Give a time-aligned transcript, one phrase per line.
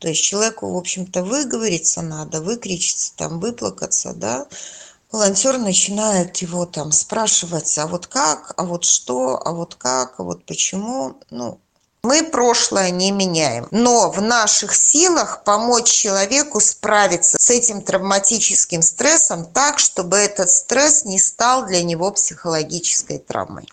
[0.00, 4.46] То есть человеку, в общем-то, выговориться надо, выкричиться, там, выплакаться, да,
[5.12, 10.22] волонтер начинает его там спрашивать, а вот как, а вот что, а вот как, а
[10.22, 11.16] вот почему.
[11.30, 11.60] Ну,
[12.02, 19.44] мы прошлое не меняем, но в наших силах помочь человеку справиться с этим травматическим стрессом
[19.44, 23.68] так, чтобы этот стресс не стал для него психологической травмой.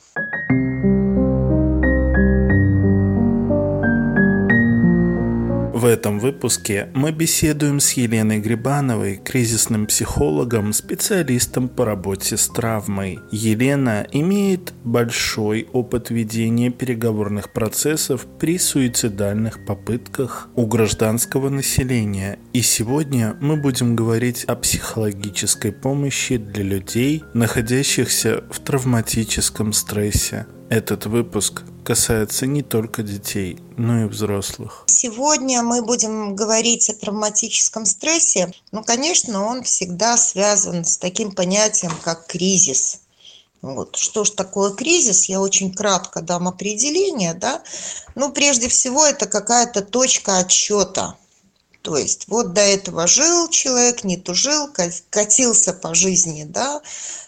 [5.97, 13.17] Этом выпуске мы беседуем с Еленой Грибановой, кризисным психологом, специалистом по работе с травмой.
[13.31, 22.37] Елена имеет большой опыт ведения переговорных процессов при суицидальных попытках у гражданского населения.
[22.53, 30.45] И сегодня мы будем говорить о психологической помощи для людей, находящихся в травматическом стрессе.
[30.69, 34.83] Этот выпуск касается не только детей, но и взрослых.
[34.87, 38.51] Сегодня мы будем говорить о травматическом стрессе.
[38.73, 42.99] Ну, конечно, он всегда связан с таким понятием, как кризис.
[43.61, 43.95] Вот.
[43.95, 45.29] Что ж такое кризис?
[45.29, 47.33] Я очень кратко дам определение.
[47.33, 47.63] Да?
[48.15, 51.15] Ну, прежде всего, это какая-то точка отсчета.
[51.83, 54.67] То есть вот до этого жил человек, не тужил,
[55.09, 56.81] катился по жизни, да,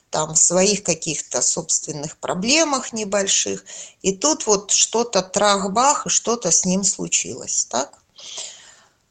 [0.09, 3.63] там своих каких-то собственных проблемах небольших.
[4.01, 7.65] И тут вот что-то трах-бах, и что-то с ним случилось.
[7.69, 7.99] Так?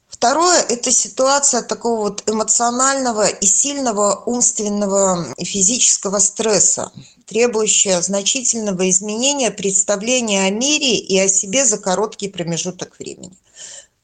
[0.08, 6.90] Второе– это ситуация такого вот эмоционального и сильного умственного и физического стресса,
[7.26, 13.36] требующая значительного изменения представления о мире и о себе за короткий промежуток времени.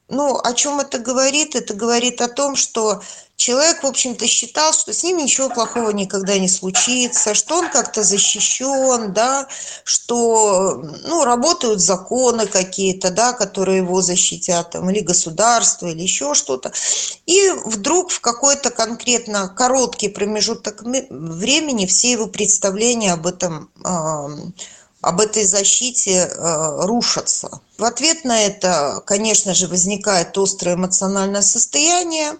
[0.07, 1.55] Ну, о чем это говорит?
[1.55, 3.01] Это говорит о том, что
[3.37, 8.03] человек, в общем-то, считал, что с ним ничего плохого никогда не случится, что он как-то
[8.03, 9.47] защищен, да,
[9.83, 10.75] что,
[11.07, 16.71] ну, работают законы какие-то, да, которые его защитят, там, или государство, или еще что-то.
[17.25, 23.71] И вдруг в какой-то конкретно короткий промежуток времени все его представления об этом
[25.05, 27.61] об этой защите э, рушатся.
[27.77, 32.33] В ответ на это, конечно же, возникает острое эмоциональное состояние,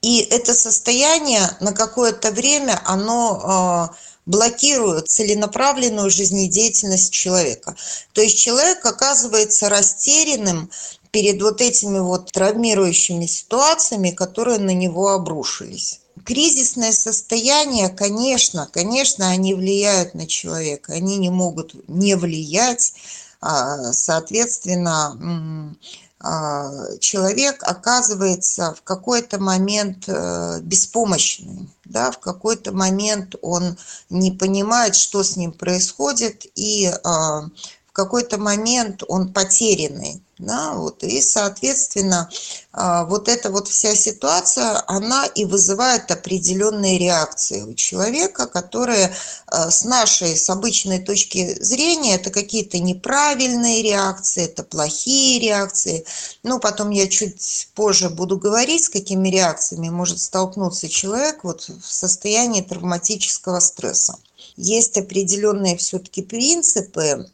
[0.00, 7.76] и это состояние на какое-то время, оно э, блокирует целенаправленную жизнедеятельность человека.
[8.14, 10.70] То есть человек оказывается растерянным
[11.10, 19.54] перед вот этими вот травмирующими ситуациями, которые на него обрушились кризисное состояние, конечно, конечно, они
[19.54, 22.94] влияют на человека, они не могут не влиять,
[23.40, 25.76] а, соответственно,
[26.20, 33.76] а, человек оказывается в какой-то момент э, беспомощным, да, в какой-то момент он
[34.08, 37.48] не понимает, что с ним происходит, и а,
[37.88, 40.22] в какой-то момент он потерянный.
[40.42, 42.28] Да, вот, и, соответственно,
[42.72, 49.14] а, вот эта вот вся ситуация, она и вызывает определенные реакции у человека, которые
[49.46, 56.04] а, с нашей, с обычной точки зрения, это какие-то неправильные реакции, это плохие реакции.
[56.42, 61.86] Ну, потом я чуть позже буду говорить, с какими реакциями может столкнуться человек вот в
[61.86, 64.16] состоянии травматического стресса.
[64.56, 67.30] Есть определенные все-таки принципы,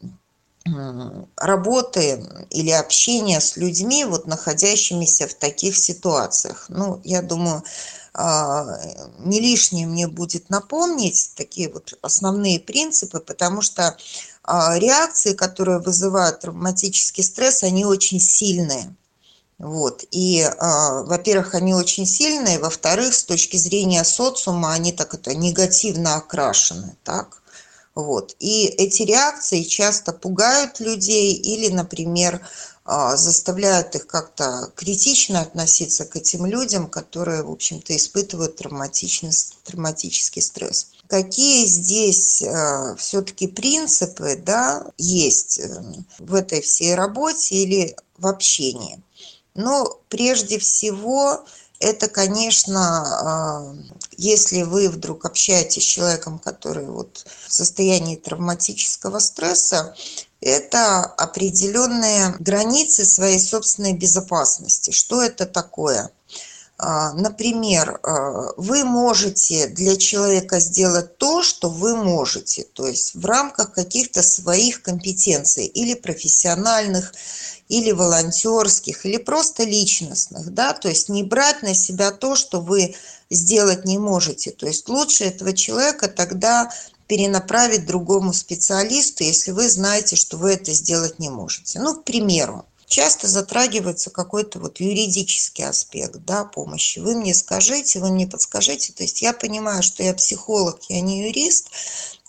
[1.35, 6.65] работы или общения с людьми, вот находящимися в таких ситуациях.
[6.69, 7.63] Ну, я думаю,
[8.13, 8.65] а,
[9.19, 13.95] не лишнее мне будет напомнить такие вот основные принципы, потому что
[14.43, 18.95] а, реакции, которые вызывают травматический стресс, они очень сильные.
[19.59, 20.05] Вот.
[20.11, 26.15] И, а, во-первых, они очень сильные, во-вторых, с точки зрения социума, они так это негативно
[26.15, 26.95] окрашены.
[27.03, 27.38] Так?
[28.03, 28.35] Вот.
[28.39, 32.41] И эти реакции часто пугают людей или, например,
[32.85, 39.31] а, заставляют их как-то критично относиться к этим людям, которые, в общем-то, испытывают травматичный,
[39.63, 40.87] травматический стресс.
[41.07, 45.83] Какие здесь э, все-таки принципы да, есть э,
[46.19, 49.01] в этой всей работе или в общении?
[49.55, 51.45] Но прежде всего
[51.79, 53.75] это, конечно, а,
[54.17, 59.95] если вы вдруг общаетесь с человеком, который вот в состоянии травматического стресса,
[60.41, 64.91] это определенные границы своей собственной безопасности.
[64.91, 66.11] Что это такое?
[66.77, 73.25] А, например, а, вы можете для человека сделать то, что вы можете, то есть в
[73.25, 77.13] рамках каких-то своих компетенций или профессиональных,
[77.69, 82.95] или волонтерских, или просто личностных, да, то есть не брать на себя то, что вы
[83.29, 84.51] сделать не можете.
[84.51, 86.71] То есть лучше этого человека тогда
[87.07, 91.79] перенаправить другому специалисту, если вы знаете, что вы это сделать не можете.
[91.79, 96.99] Ну, к примеру, часто затрагивается какой-то вот юридический аспект да, помощи.
[96.99, 98.93] Вы мне скажите, вы мне подскажите.
[98.93, 101.69] То есть я понимаю, что я психолог, я не юрист,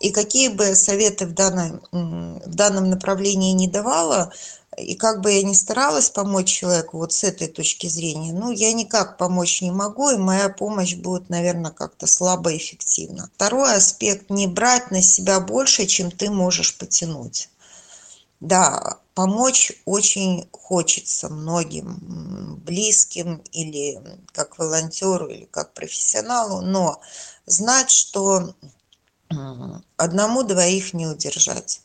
[0.00, 4.32] и какие бы советы в данном, в данном направлении не давала,
[4.82, 8.72] и как бы я ни старалась помочь человеку вот с этой точки зрения, ну, я
[8.72, 13.30] никак помочь не могу, и моя помощь будет, наверное, как-то слабо эффективна.
[13.34, 17.50] Второй аспект– не брать на себя больше, чем ты можешь потянуть.
[18.40, 24.00] Да, помочь очень хочется многим близким или
[24.32, 27.00] как волонтеру, или как профессионалу, но
[27.44, 28.54] знать, что
[29.96, 31.82] одному двоих не удержать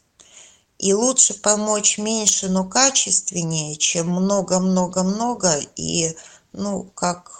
[0.78, 6.16] и лучше помочь меньше, но качественнее, чем много-много-много и,
[6.54, 7.32] ну, как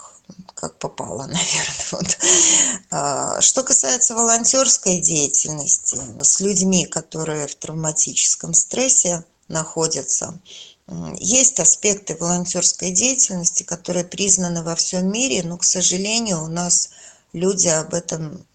[0.54, 1.86] как попало, наверное.
[1.92, 2.18] Вот.
[2.90, 10.38] А, что касается волонтерской деятельности с людьми, которые в травматическом стрессе находятся,
[11.18, 16.90] есть аспекты волонтерской деятельности, которые признаны во всем мире, но, к сожалению, у нас
[17.32, 18.46] люди об этом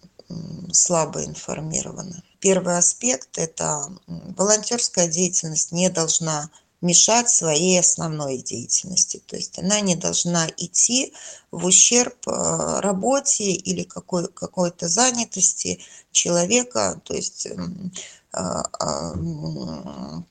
[0.72, 2.24] слабо информированы.
[2.40, 6.50] Первый аспект– это волонтерская деятельность не должна
[6.82, 9.22] мешать своей основной деятельности.
[9.28, 11.14] То есть она не должна идти
[11.52, 15.80] в ущерб э, работе или какой, какой-то занятости
[16.12, 17.48] человека, то есть
[18.34, 19.14] а, а,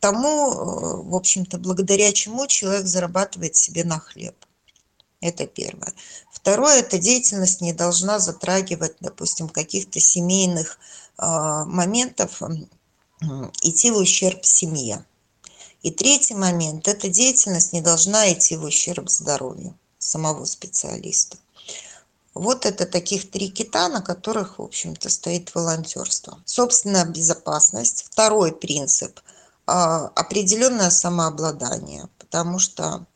[0.00, 4.35] тому, э, в общем-то, благодаря чему человек зарабатывает себе на хлеб.
[5.20, 5.93] Это первое.
[6.32, 10.78] Второе, эта деятельность не должна затрагивать, допустим, каких-то семейных
[11.19, 12.43] а, моментов,
[13.61, 15.05] идти в ущерб семье.
[15.82, 21.37] И третий момент, эта деятельность не должна идти в ущерб здоровью самого специалиста.
[22.32, 26.40] Вот это таких три кита, на которых, в общем-то, стоит волонтерство.
[26.46, 28.06] Собственная безопасность.
[28.11, 29.20] Второй принцип–
[29.66, 33.06] определенное самообладание, потому что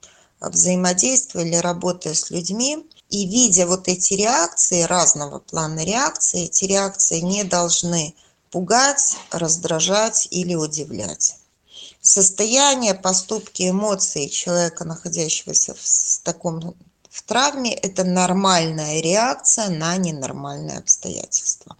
[0.50, 7.20] взаимодействуя или работая с людьми, и видя вот эти реакции, разного плана реакции, эти реакции
[7.20, 8.14] не должны
[8.50, 11.36] пугать, раздражать или удивлять.
[12.00, 16.74] Состояние, поступки, эмоции человека, находящегося в таком
[17.14, 21.76] в травме это нормальная реакция на ненормальные обстоятельства.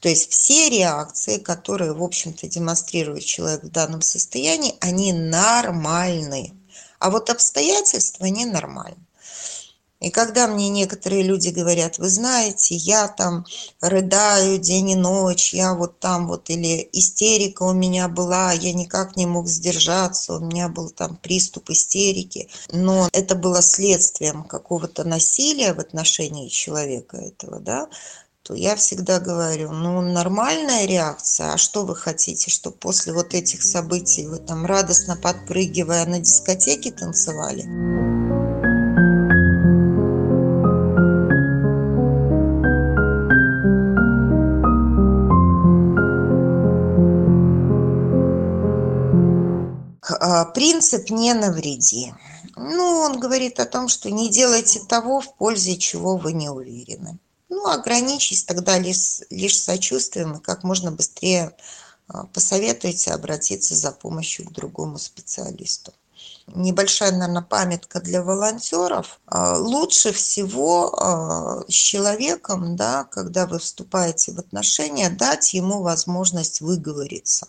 [0.00, 6.52] То есть все реакции, которые, в общем-то, демонстрирует человек в данном состоянии, они нормальны.
[6.98, 9.06] А вот обстоятельства ненормальны.
[9.98, 13.46] И когда мне некоторые люди говорят, вы знаете, я там
[13.80, 19.16] рыдаю день и ночь, я вот там вот, или истерика у меня была, я никак
[19.16, 25.72] не мог сдержаться, у меня был там приступ истерики, но это было следствием какого-то насилия
[25.72, 27.88] в отношении человека этого, да,
[28.46, 33.64] то я всегда говорю, ну, нормальная реакция, а что вы хотите, что после вот этих
[33.64, 37.64] событий вы там радостно подпрыгивая на дискотеке танцевали?
[50.08, 52.14] А, принцип «не навреди».
[52.54, 57.18] Ну, он говорит о том, что не делайте того, в пользе чего вы не уверены.
[57.48, 61.56] Ну, ограничьтесь тогда лишь, лишь сочувствием и как можно быстрее
[62.08, 65.92] а, посоветуйте обратиться за помощью к другому специалисту.
[66.48, 69.20] Небольшая, наверное, памятка для волонтеров.
[69.26, 77.48] А, лучше всего с человеком, да, когда вы вступаете в отношения, дать ему возможность выговориться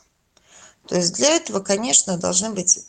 [0.88, 2.80] то есть для этого, конечно, должны быть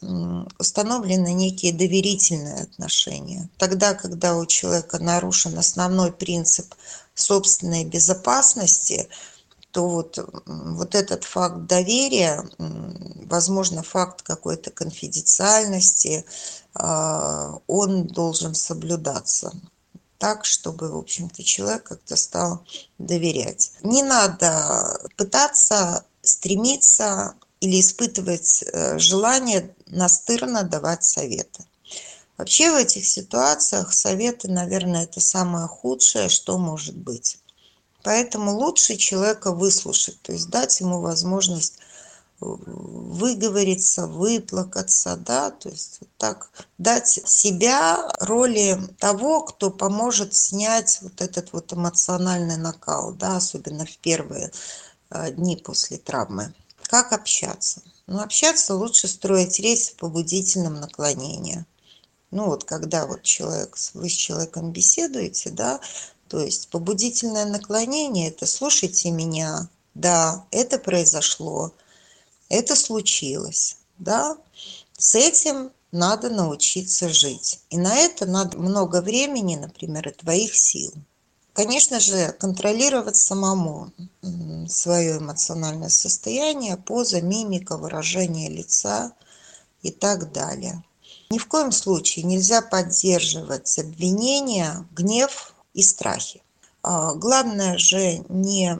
[0.59, 3.49] установлены некие доверительные отношения.
[3.59, 6.75] Тогда, когда у человека нарушен основной принцип
[7.15, 9.09] собственной безопасности,
[9.73, 16.25] то вот, вот этот факт доверия, возможно, факт какой-то конфиденциальности,
[16.75, 19.53] а, он должен соблюдаться
[20.19, 22.65] так, чтобы, в общем-то, человек как-то стал
[22.99, 23.73] доверять.
[23.83, 31.65] Не надо пытаться стремиться или испытывать э, желание настырно давать советы.
[32.37, 37.39] Вообще в этих ситуациях советы, наверное, это самое худшее, что может быть.
[38.05, 41.79] Поэтому лучше человека выслушать, то есть дать ему возможность
[42.41, 51.01] э, выговориться, выплакаться, да, то есть вот так дать себя роли того, кто поможет снять
[51.03, 54.53] вот этот вот эмоциональный накал, да, особенно в первые
[55.11, 56.55] э, дни после травмы.
[56.89, 57.83] Как общаться?
[58.07, 61.67] Ну, общаться лучше строить речь в побудительном наклонении.
[62.31, 65.81] Ну, вот когда вот человек, вы с человеком беседуете, да,
[66.29, 71.73] то есть побудительное наклонение– это «слушайте меня», да, это произошло,
[72.49, 74.39] это случилось, да,
[74.97, 77.61] с этим надо научиться жить.
[77.69, 80.93] И на это надо много времени, например, и твоих сил.
[81.59, 83.91] Конечно же, контролировать самому
[84.69, 89.11] свое эмоциональное состояние, поза, мимика, выражение лица
[89.83, 90.85] и так далее.
[91.31, 96.45] Ни в коем случае нельзя поддерживать обвинения, гнев и страхи.
[96.85, 98.79] А, главное же не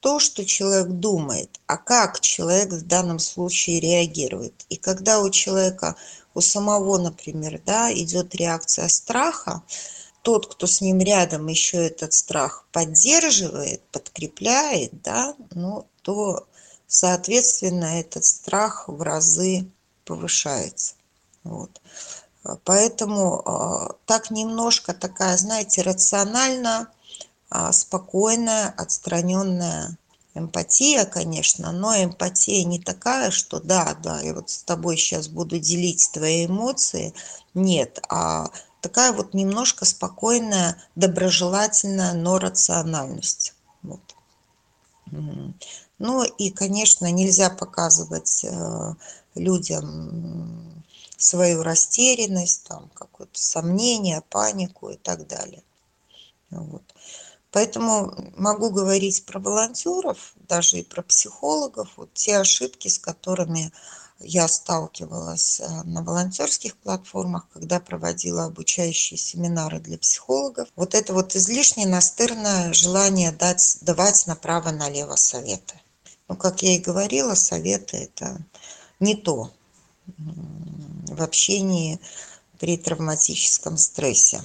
[0.00, 4.64] то, что человек думает, а как человек в данном случае реагирует.
[4.70, 5.96] И когда у человека,
[6.32, 9.62] у самого, например, да, идет реакция страха,
[10.22, 16.46] тот, кто с ним рядом еще этот страх поддерживает, подкрепляет, да, ну, то,
[16.86, 19.66] соответственно, этот страх в разы
[20.04, 20.94] повышается.
[21.44, 21.80] Вот.
[22.64, 26.88] Поэтому а, так немножко такая, знаете, рационально,
[27.50, 29.96] а, спокойная, отстраненная
[30.34, 35.58] эмпатия, конечно, но эмпатия не такая, что да, да, я вот с тобой сейчас буду
[35.58, 37.14] делить твои эмоции.
[37.54, 38.50] Нет, а
[38.82, 43.54] такая вот немножко спокойная, доброжелательная, но рациональность.
[43.82, 44.00] Вот.
[45.98, 48.94] Ну и, конечно, нельзя показывать э,
[49.34, 50.84] людям
[51.16, 55.62] свою растерянность, там, какое-то сомнение, панику и так далее.
[56.50, 56.82] Вот.
[57.52, 63.72] Поэтому могу говорить про волонтеров, даже и про психологов, вот те ошибки, с которыми
[64.24, 70.68] я сталкивалась э, на волонтерских платформах, когда проводила обучающие семинары для психологов.
[70.76, 75.74] Вот это вот излишне настырное желание дать, давать направо-налево советы.
[76.28, 78.38] Ну, как я и говорила, советы– это
[79.00, 79.50] не то
[80.16, 82.00] в общении
[82.58, 84.40] при травматическом стрессе.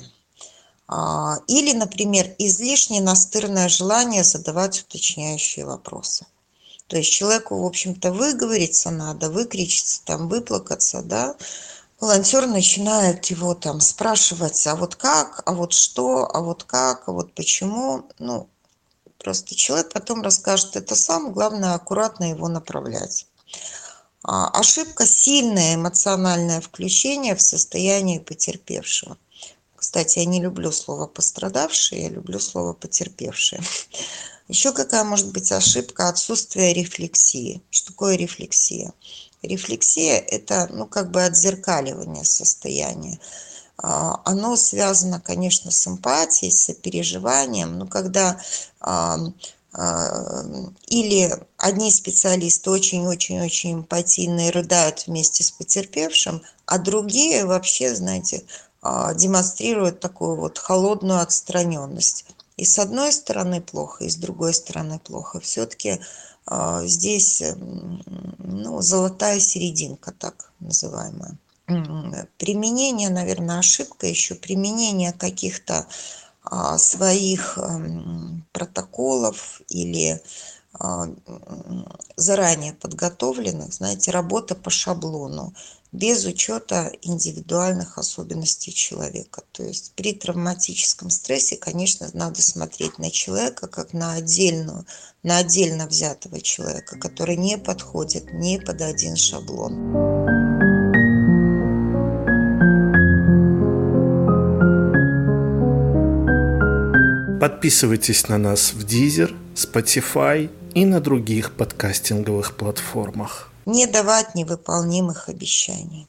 [0.88, 6.25] А, или, например, излишне настырное желание задавать уточняющие вопросы.
[6.88, 11.36] То есть человеку, в общем-то, выговориться надо, выкричиться, там, выплакаться, да.
[12.00, 17.12] Волонтер начинает его там спрашивать, а вот как, а вот что, а вот как, а
[17.12, 18.08] вот почему.
[18.20, 18.48] Ну,
[19.17, 23.25] просто человек потом расскажет это сам, главное аккуратно его направлять.
[24.24, 29.17] А, ошибка– сильное эмоциональное включение в состояние потерпевшего.
[29.88, 33.60] Кстати, я не люблю слово «пострадавший», я люблю слово «потерпевший».
[34.50, 36.10] Еще какая может быть ошибка?
[36.10, 37.62] Отсутствие рефлексии.
[37.70, 38.91] Что такое рефлексия?
[39.41, 43.17] Рефлексия– это, ну, как бы отзеркаливание состояния.
[43.77, 47.77] А, оно связано, конечно, с эмпатией, с сопереживанием.
[47.77, 48.41] Но когда
[48.82, 49.17] а,
[50.88, 58.44] или одни специалисты очень-очень-очень эмпатийные рыдают вместе с потерпевшим, а другие вообще, знаете,
[59.15, 62.25] демонстрируют такую вот холодную отстраненность.
[62.58, 65.39] И с одной стороны плохо, и с другой стороны плохо.
[65.39, 66.00] Все-таки
[66.46, 71.38] а, здесь ну, золотая серединка, так называемая.
[72.38, 75.86] Применение, наверное, ошибка еще, применение каких-то
[76.44, 77.60] а, своих
[78.53, 80.20] протоколов или а,
[82.15, 85.53] заранее подготовленных, знаете, работа по шаблону
[85.91, 89.41] без учета индивидуальных особенностей человека.
[89.51, 94.86] То есть при травматическом стрессе, конечно, надо смотреть на человека как на отдельную,
[95.24, 100.17] на отдельно взятого человека, который не подходит ни под один шаблон.
[107.39, 116.07] Подписывайтесь на нас в Deezer, Spotify и на других подкастинговых платформах не давать невыполнимых обещаний.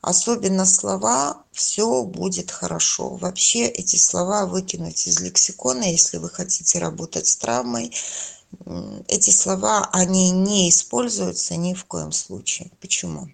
[0.00, 3.10] Особенно слова «все будет хорошо».
[3.10, 7.92] Вообще эти слова выкинуть из лексикона, если вы хотите работать с травмой.
[9.06, 12.72] Эти слова, они не используются ни в коем случае.
[12.80, 13.28] Почему?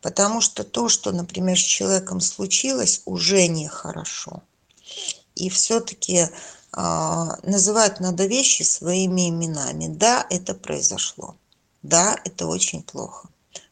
[0.00, 4.42] Потому что то, что, например, с человеком случилось, уже нехорошо.
[5.34, 6.30] И все-таки
[6.76, 9.86] называть надо вещи своими именами.
[9.88, 11.36] Да, это произошло.
[11.82, 13.28] Да, это очень плохо.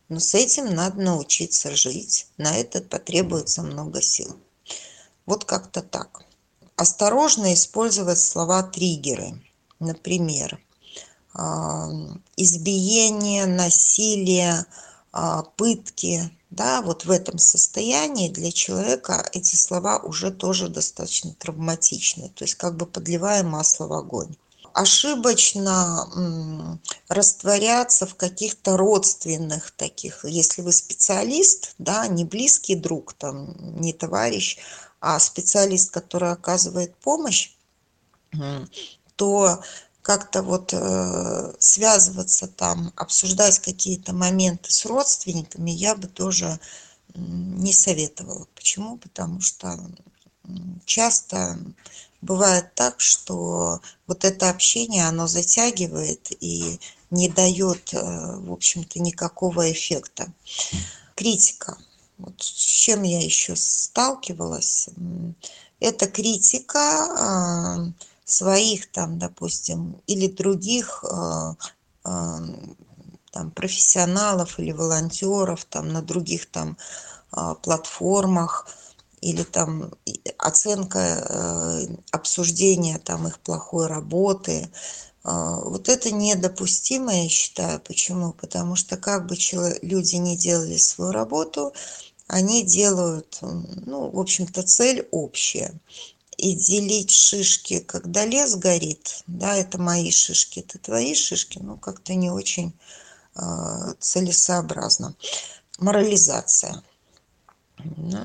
[0.09, 2.27] Но с этим надо научиться жить.
[2.37, 4.37] На это потребуется много сил.
[5.25, 6.23] Вот как-то так.
[6.77, 9.43] Осторожно использовать слова триггеры.
[9.79, 10.61] Например,
[11.35, 11.89] а,
[12.37, 14.67] избиение, насилие,
[15.13, 16.31] а, пытки.
[16.53, 22.29] Да, вот в этом состоянии для человека эти слова уже тоже достаточно травматичны.
[22.29, 24.37] То есть как бы подливая масло в огонь
[24.75, 26.79] ошибочно
[27.09, 30.25] растворяться в каких-то родственных таких.
[30.25, 34.59] Если вы специалист, да, не близкий друг, там, не товарищ,
[35.01, 37.53] а специалист, который оказывает помощь,
[39.17, 39.63] то
[40.03, 46.59] как-то вот э, связываться там, обсуждать какие-то моменты с родственниками, я бы тоже
[47.15, 48.47] не советовала.
[48.55, 48.97] Почему?
[48.97, 49.79] Потому что
[50.85, 51.59] часто
[52.21, 56.81] бывает так, что вот это общение, оно затягивает и
[57.11, 60.33] не дает, э, в общем-то, никакого эффекта.
[61.15, 61.77] Критика.
[62.19, 64.89] Вот с чем я еще сталкивалась,
[65.81, 67.93] это критика а,
[68.33, 71.57] своих там, допустим, или других а,
[72.05, 72.39] а,
[73.31, 76.77] там, профессионалов или волонтеров там, на других там
[77.63, 78.69] платформах
[79.23, 79.95] или там
[80.37, 84.71] оценка э, обсуждения там их плохой работы
[85.25, 87.81] вот это недопустимо, я считаю.
[87.81, 88.33] Почему?
[88.33, 89.37] Потому что как бы
[89.83, 91.73] люди не делали свою работу,
[92.27, 95.73] они делают, ну, в общем-то, цель общая.
[96.37, 102.15] И делить шишки, когда лес горит, да, это мои шишки, это твои шишки, ну, как-то
[102.15, 102.73] не очень
[103.37, 103.41] э,
[104.01, 105.15] целесообразно.
[105.79, 106.83] Морализация.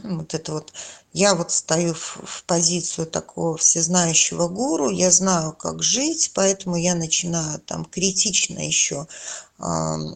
[0.03, 0.73] Вот это вот
[1.13, 6.95] я вот стою в, в позицию такого всезнающего гуру, я знаю, как жить, поэтому я
[6.95, 9.07] начинаю там критично еще
[9.57, 9.63] э,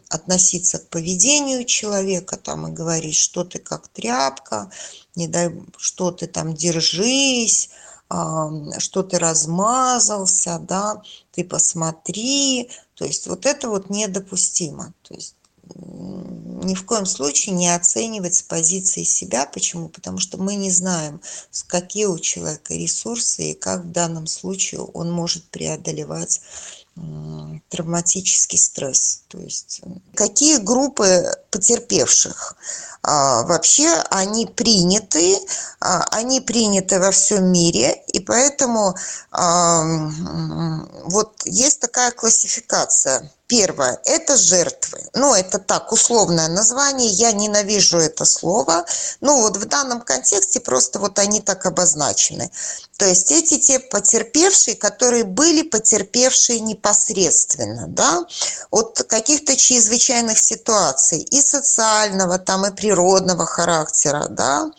[0.09, 4.69] относиться к поведению человека, там и говорить, что ты как тряпка,
[5.15, 7.69] не дай, что ты там держись,
[8.09, 15.35] э, что ты размазался, да, ты посмотри, то есть вот это вот недопустимо, то есть
[15.75, 19.45] ни в коем случае не оценивать с позиции себя.
[19.45, 19.89] Почему?
[19.89, 21.21] Потому что мы не знаем,
[21.67, 26.41] какие у человека ресурсы и как в данном случае он может преодолевать
[27.69, 29.23] травматический стресс.
[29.29, 29.81] То есть
[30.13, 32.55] какие группы потерпевших?
[33.03, 35.37] А, вообще они приняты,
[35.79, 38.93] а, они приняты во всем мире, и поэтому
[39.31, 39.83] а,
[41.05, 45.01] вот есть такая классификация Первое– это жертвы.
[45.13, 48.85] Ну, это так, условное название, я ненавижу это слово.
[49.19, 52.49] Ну, вот в данном контексте просто вот они так обозначены.
[52.95, 58.23] То есть эти те потерпевшие, которые были потерпевшие непосредственно, да,
[58.69, 64.71] от каких-то чрезвычайных ситуаций и социального, там, и природного характера, да,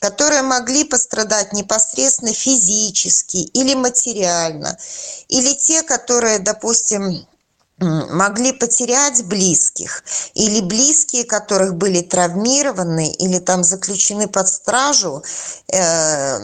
[0.00, 4.76] которые могли пострадать непосредственно физически или материально,
[5.28, 7.26] или те, которые, допустим,
[7.80, 10.02] могли потерять близких,
[10.34, 15.22] или близкие, которых были травмированы, или там заключены под стражу,
[15.72, 16.38] э,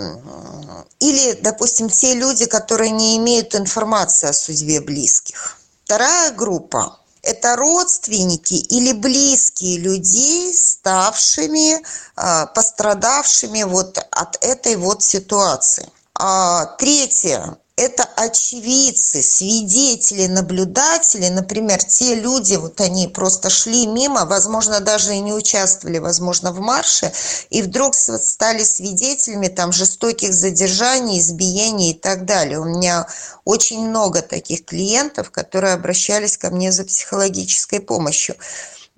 [1.00, 5.58] или, допустим, те люди, которые не имеют информации о судьбе близких.
[5.84, 15.88] Вторая группа– это родственники или близкие людей, ставшими, э, пострадавшими вот от этой вот ситуации.
[16.14, 24.78] А третье это очевидцы, свидетели, наблюдатели, например, те люди, вот они просто шли мимо, возможно,
[24.78, 27.12] даже и не участвовали, возможно, в марше,
[27.50, 32.60] и вдруг стали свидетелями там жестоких задержаний, избиений и так далее.
[32.60, 33.08] У меня
[33.44, 38.36] очень много таких клиентов, которые обращались ко мне за психологической помощью.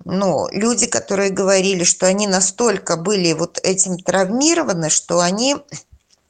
[0.05, 5.57] Но люди, которые говорили, что они настолько были вот этим травмированы, что они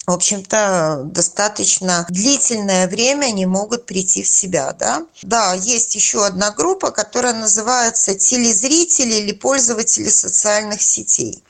[0.07, 4.71] в общем-то, достаточно длительное время не могут прийти в себя.
[4.71, 5.05] Да?
[5.21, 11.43] да, есть еще одна группа, которая называется телезрители или пользователи социальных сетей.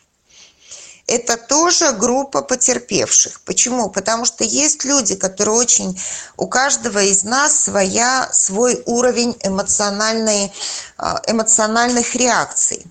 [1.06, 3.42] Это тоже группа потерпевших.
[3.42, 3.90] Почему?
[3.92, 5.98] Потому что есть люди, которые очень...
[6.36, 10.52] У каждого из нас своя, свой уровень эмоциональной,
[10.98, 12.84] а, эмоциональных реакций.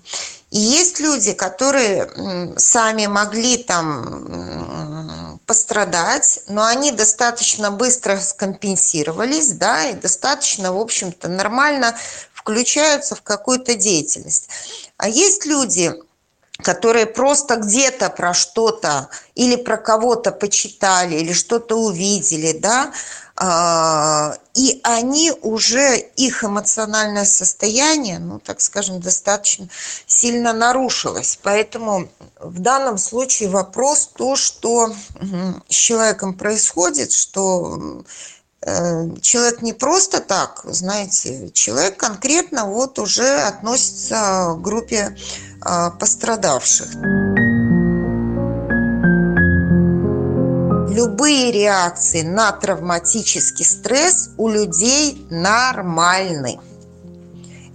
[0.57, 2.09] И есть люди, которые
[2.57, 11.95] сами могли там пострадать, но они достаточно быстро скомпенсировались, да, и достаточно, в общем-то, нормально
[12.33, 14.49] включаются в какую-то деятельность.
[14.97, 15.93] А есть люди,
[16.63, 22.93] которые просто где-то про что-то или про кого-то почитали, или что-то увидели, да,
[23.35, 29.69] а, и они уже, их эмоциональное состояние, ну, так скажем, достаточно
[30.07, 31.37] сильно нарушилось.
[31.43, 34.91] Поэтому в данном случае вопрос то, что
[35.69, 38.03] с человеком происходит, что
[38.61, 45.15] э, человек не просто так, знаете, человек конкретно вот уже относится к группе
[45.61, 47.36] а, пострадавших.
[50.97, 56.59] Любые реакции на травматический стресс у людей нормальны.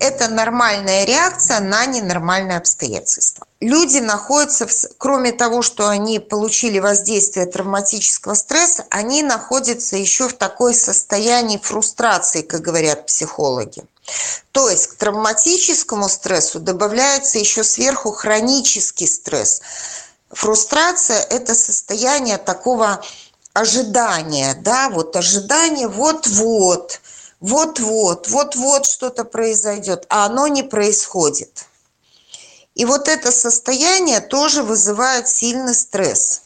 [0.00, 3.46] Это нормальная реакция на ненормальные обстоятельства.
[3.60, 10.32] Люди находятся, в, кроме того, что они получили воздействие травматического стресса, они находятся еще в
[10.32, 13.84] такой состоянии фрустрации, как говорят психологи.
[14.50, 19.62] То есть к травматическому стрессу добавляется еще сверху хронический стресс.
[20.32, 23.04] Фрустрация– это состояние такого
[23.52, 27.00] ожидания, да, вот ожидание вот-вот,
[27.40, 31.66] вот-вот, вот-вот что-то произойдет, а оно не происходит.
[32.74, 36.42] И вот это состояние тоже вызывает сильный стресс.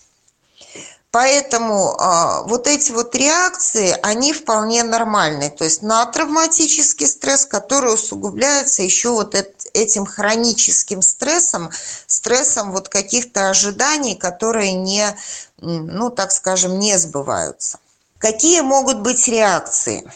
[1.13, 5.51] Поэтому а, вот эти вот реакции, они вполне нормальные.
[5.51, 9.35] То есть на травматический стресс, который усугубляется еще вот
[9.77, 11.71] этим хроническим стрессом,
[12.07, 15.17] стрессом вот каких-то ожиданий, которые не,
[15.59, 17.79] ну так скажем, не сбываются.
[18.19, 20.11] Какие могут быть реакции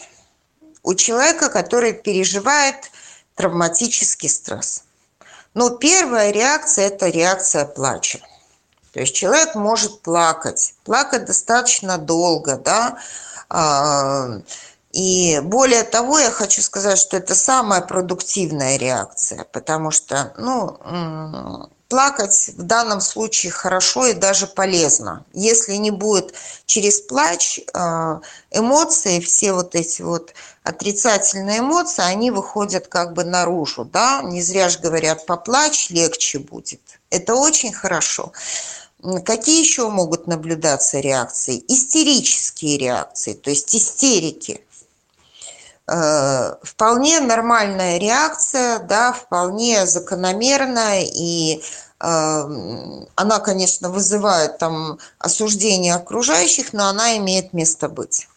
[0.83, 2.91] у человека, который переживает
[3.35, 4.83] травматический стресс?
[5.53, 8.19] Ну, первая реакция– это реакция плача.
[8.93, 12.97] То есть человек может плакать, плакать достаточно долго, да,
[13.49, 14.41] а,
[14.93, 22.51] и более того, я хочу сказать, что это самая продуктивная реакция, потому что, ну, плакать
[22.55, 25.25] в данном случае хорошо и даже полезно.
[25.33, 26.33] Если не будет
[26.65, 33.83] через плач а, эмоции, все вот эти вот отрицательные эмоции, они выходят как бы наружу,
[33.83, 36.79] да, не зря же говорят, поплачь, легче будет.
[37.09, 38.31] Это очень хорошо.
[39.25, 41.61] Какие еще могут наблюдаться реакции?
[41.67, 44.63] Истерические реакции, то есть истерики.
[45.93, 51.61] Э, вполне нормальная реакция, да, вполне закономерная, и
[51.99, 52.43] э,
[53.15, 58.29] она, конечно, вызывает там осуждение окружающих, но она имеет место быть.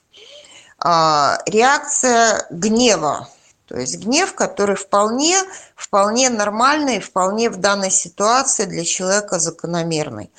[0.78, 3.28] А, реакция гнева
[3.66, 5.36] то есть гнев, который вполне,
[5.74, 10.30] вполне нормальный, вполне в данной ситуации для человека закономерный.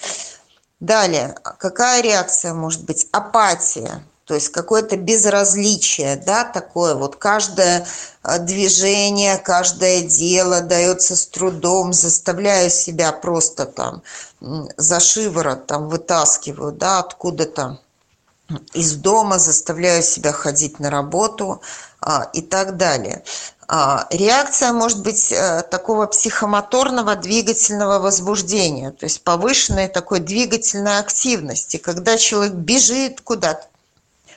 [0.80, 3.08] Далее, какая реакция может быть?
[3.12, 7.86] Апатия, то есть какое-то безразличие, да, такое вот каждое
[8.24, 14.02] э, движение, каждое дело дается с трудом, заставляю себя просто там
[14.78, 17.80] за шиворот там вытаскиваю, да, откуда-то
[18.74, 21.62] из дома, заставляю себя ходить на работу
[22.00, 23.24] а, и так далее.
[23.68, 31.78] А, реакция может быть а, такого психомоторного двигательного возбуждения, то есть повышенной такой двигательной активности,
[31.78, 33.68] когда человек бежит куда-то,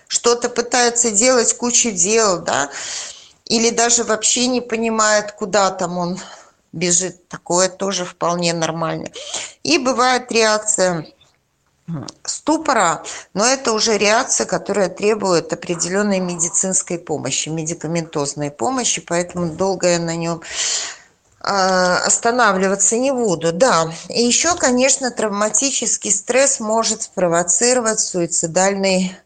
[0.08, 2.70] что-то пытается делать, кучу дел, да,
[3.44, 6.18] или даже вообще не понимает, куда там он
[6.72, 7.28] бежит.
[7.28, 9.08] Такое тоже вполне нормально.
[9.62, 11.06] И бывает реакция
[12.24, 19.98] ступора, но это уже реакция, которая требует определенной медицинской помощи, медикаментозной помощи, поэтому долго я
[19.98, 20.42] на нем
[21.40, 23.52] а, останавливаться не буду.
[23.52, 29.16] Да, и еще, конечно, травматический стресс может спровоцировать суицидальный,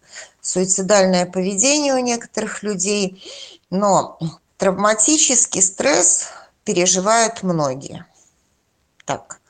[0.43, 3.25] суицидальное поведение у некоторых людей,
[3.71, 4.19] но
[4.59, 6.27] травматический стресс
[6.65, 8.05] переживают многие.
[9.07, 9.41] Так,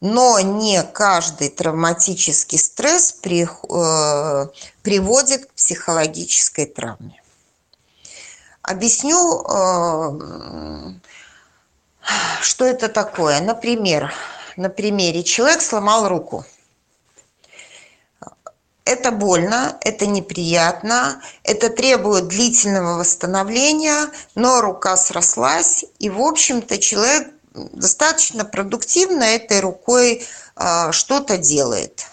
[0.00, 4.46] но не каждый травматический стресс при, э,
[4.82, 7.22] приводит к психологической травме.
[8.62, 10.92] Объясню, э,
[12.40, 13.40] что это такое.
[13.40, 14.12] Например,
[14.56, 16.44] на примере человек сломал руку.
[18.84, 27.28] Это больно, это неприятно, это требует длительного восстановления, но рука срослась, и, в общем-то, человек
[27.54, 32.06] достаточно продуктивно этой рукой а, что-то делает.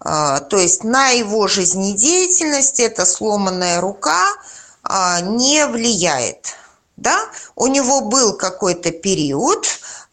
[0.00, 4.26] А, то есть на его жизнедеятельность эта сломанная рука
[4.82, 6.56] а, не влияет.
[6.96, 7.18] Да?
[7.54, 9.66] У него был какой-то период,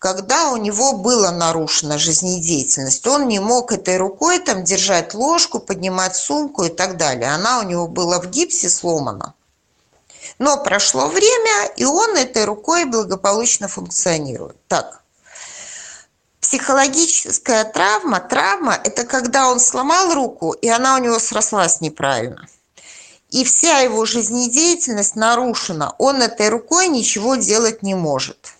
[0.03, 3.07] когда у него была нарушена жизнедеятельность.
[3.07, 7.31] Он не мог этой рукой там держать ложку, поднимать сумку и так далее.
[7.31, 9.33] Она у него была в гипсе сломана.
[10.39, 14.57] Но прошло время, и он этой рукой благополучно функционирует.
[14.67, 15.01] Так,
[16.41, 22.45] психологическая травма, травма– это когда он сломал руку, и она у него срослась неправильно.
[23.29, 25.95] И вся его жизнедеятельность нарушена.
[25.97, 28.53] Он этой рукой ничего делать не может.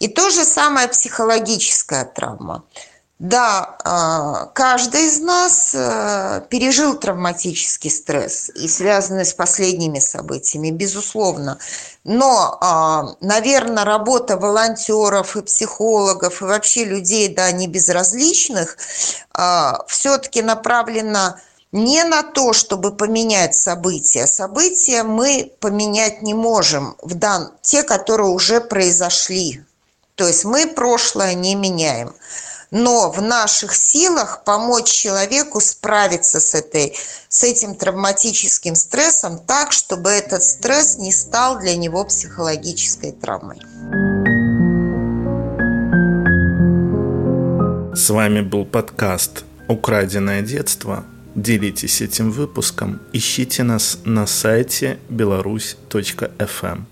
[0.00, 2.64] И то же самое психологическая травма.
[3.20, 11.58] Да, а, каждый из нас э, пережил травматический стресс и связанный с последними событиями, безусловно.
[12.02, 18.78] Но, а, наверное, работа волонтеров и психологов и вообще людей, да, не безразличных,
[19.34, 21.38] а, все-таки направлена
[21.72, 24.26] не на то, чтобы поменять события.
[24.26, 27.52] События мы поменять не можем, в дан...
[27.60, 29.62] те, которые уже произошли.
[30.20, 32.12] То есть мы прошлое не меняем.
[32.70, 36.94] но в наших силах помочь человеку справиться с, этой,
[37.28, 43.62] с этим травматическим стрессом так, чтобы этот стресс не стал для него психологической травмой.
[47.96, 51.04] С вами был подкаст «Украденное детство».
[51.34, 56.84] Делитесь этим выпуском, ищите нас на сайте беларусь.фм.